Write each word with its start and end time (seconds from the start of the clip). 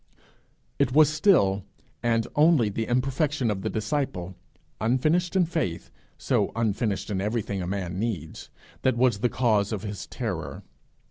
It 0.79 0.93
was 0.93 1.09
still 1.13 1.63
and 2.01 2.25
only 2.35 2.69
the 2.69 2.87
imperfection 2.87 3.51
of 3.51 3.61
the 3.61 3.69
disciple, 3.69 4.35
unfinished 4.79 5.35
in 5.35 5.45
faith, 5.45 5.91
so 6.17 6.51
unfinished 6.55 7.11
in 7.11 7.21
everything 7.21 7.61
a 7.61 7.67
man 7.67 7.99
needs, 7.99 8.49
that 8.81 8.97
was 8.97 9.19
the 9.19 9.29
cause 9.29 9.71
of 9.71 9.83
his 9.83 10.07
terror. 10.07 10.63